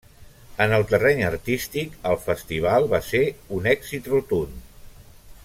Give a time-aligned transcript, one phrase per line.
[0.63, 3.23] En el terreny artístic, el festival va ser
[3.59, 4.59] un èxit rotund.